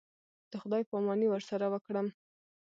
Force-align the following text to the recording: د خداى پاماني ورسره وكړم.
د 0.51 0.53
خداى 0.61 0.83
پاماني 0.89 1.27
ورسره 1.29 1.65
وكړم. 1.73 2.07